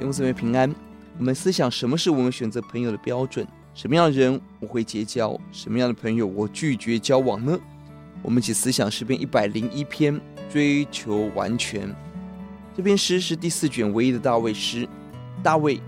[0.00, 0.74] 永姊妹平安。
[1.18, 3.46] 我们思想什么是我们选择朋友的标准？
[3.74, 5.38] 什么样的人我会结交？
[5.52, 7.58] 什么样的朋友我拒绝交往呢？
[8.22, 10.18] 我们一起思想诗篇一百零一篇，
[10.48, 11.94] 追求完全。
[12.74, 14.88] 这篇诗是第四卷唯一的大卫诗。
[15.42, 15.78] 大卫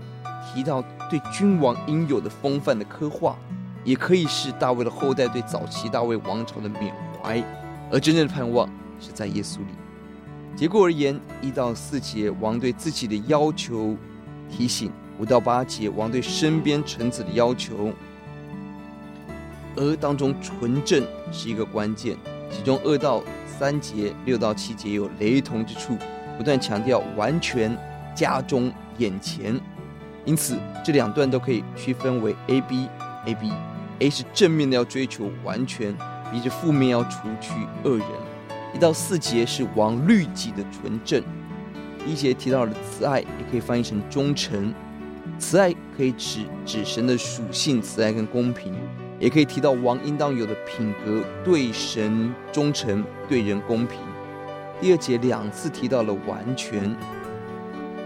[0.53, 3.35] 提到对君王应有的风范的刻画，
[3.83, 7.43] 也可以是大卫的后代对早期大卫王朝的缅怀。
[7.91, 8.69] 而真正的盼望
[8.99, 9.65] 是在耶稣里。
[10.55, 13.97] 结构而言，一到四节王对自己的要求
[14.49, 14.91] 提醒。
[15.19, 17.93] 五到八节，王对身边臣子的要求，
[19.75, 22.17] 而当中纯正是一个关键。
[22.49, 25.95] 其中二到三节、六到七节有雷同之处，
[26.35, 27.77] 不断强调完全、
[28.15, 29.59] 家中、眼前。
[30.25, 32.87] 因此，这两段都可以区分为 A、B、
[33.25, 33.51] A、B。
[33.99, 35.95] A 是正面的要追求完全
[36.31, 38.07] ，B 是负面要除去恶人。
[38.73, 41.23] 一到四节是王律己的纯正。
[42.05, 44.73] 一节提到的慈爱，也可以翻译成忠诚。
[45.39, 48.73] 慈爱可以指指神的属性，慈爱跟公平，
[49.19, 53.99] 也可以提到王应当有的品格，对神忠诚，对人公平。
[54.81, 56.93] 第二节两次提到了完全，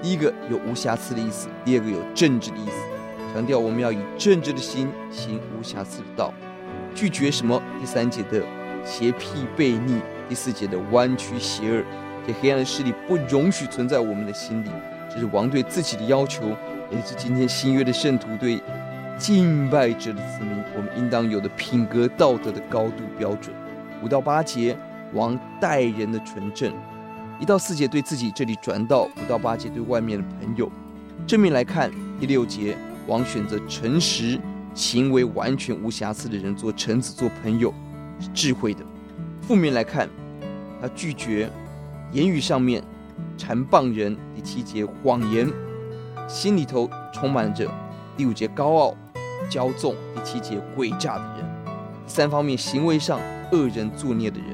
[0.02, 6.32] 第一个有无瑕疵的意思，第二个有正直的意思，强调我们要以正直的心行无瑕疵的道，
[6.94, 7.62] 拒绝什么？
[7.80, 8.44] 第三节的
[8.86, 11.84] 邪僻悖逆，第四节的弯曲邪恶，
[12.26, 14.70] 这黑暗的势力不容许存在我们的心里，
[15.10, 16.44] 这是王对自己的要求。
[16.90, 18.62] 也是今天新约的圣徒对
[19.18, 23.54] 敬拜者的子民，我们应当有的品格道德的高度标准。
[24.02, 24.78] 五到八节，
[25.14, 26.72] 王待人的纯正；
[27.40, 30.72] 一到四节对自己，这里转到五到八节对外面的朋友。
[31.26, 31.92] 正面来看，
[32.22, 34.40] 第六节，王选择诚实、
[34.74, 37.74] 行为完全无瑕疵的人做臣子、做朋友，
[38.20, 38.82] 是智慧的。
[39.48, 40.10] 负面来看，
[40.82, 41.50] 他拒绝
[42.12, 42.84] 言语上面
[43.38, 44.14] 缠谤人。
[44.36, 45.50] 第七节，谎言。
[46.28, 47.66] 心里头充满着
[48.18, 48.98] 第五节高傲、
[49.50, 51.50] 骄纵；第七节诡诈的人。
[52.06, 53.22] 三方面，行为上
[53.54, 54.50] 恶人作孽的人。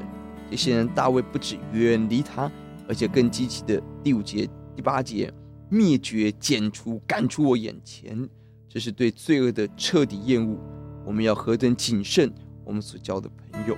[0.48, 2.48] 这些人，大卫不止远离他，
[2.86, 5.28] 而且更积极的第五节、第八节
[5.68, 8.28] 灭绝、剪除、赶出我眼前。
[8.68, 10.56] 这是对罪恶的彻底厌恶。
[11.04, 12.32] 我们要何等谨慎，
[12.64, 13.76] 我们所交的朋友。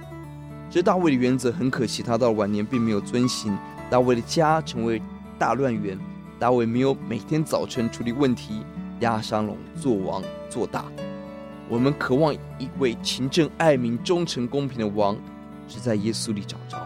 [0.69, 3.57] 这大卫的原则很可惜，他到晚年并没有遵行。
[3.89, 5.01] 大卫的家成为
[5.39, 5.99] 大乱源。
[6.39, 8.63] 大卫没有每天早晨处理问题，
[9.01, 10.85] 押沙龙做王做大。
[11.69, 15.17] 我们渴望一位勤政爱民、忠诚公平的王，
[15.67, 16.77] 是在耶稣里找着。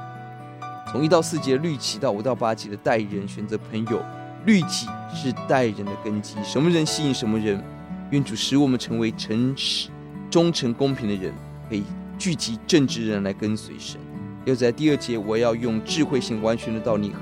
[0.93, 4.01] 从一到四节律己到五到八节的待人选择朋友，
[4.45, 6.37] 律己是待人的根基。
[6.45, 7.63] 什么人吸引什么人？
[8.11, 9.89] 愿主使我们成为诚实、
[10.31, 11.33] 忠诚、公平的人，
[11.69, 11.85] 可以
[12.21, 13.99] 聚集正直人来跟随神。
[14.45, 17.17] 又在第二节，我要用智慧行完全的道，你何？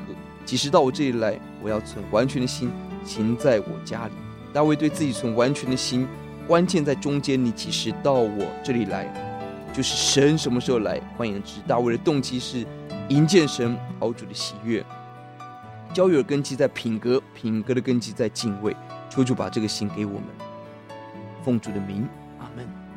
[0.45, 2.69] 几时到我这里来，我要存完全的心
[3.05, 4.13] 行在我家里。
[4.53, 6.05] 大卫对自己存完全的心，
[6.49, 7.43] 关键在中间。
[7.43, 9.07] 你几时到我这里来，
[9.73, 11.01] 就是神什么时候来。
[11.17, 12.67] 换言之，大卫的动机是
[13.09, 14.85] 迎见神，讨主的喜悦。
[15.95, 18.75] 交友的根基在品格，品格的根基在敬畏。
[19.09, 20.25] 求主把这个心给我们，
[21.45, 22.09] 奉主的名，
[22.41, 22.88] 阿门。